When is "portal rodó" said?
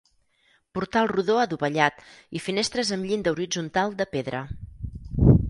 0.77-1.35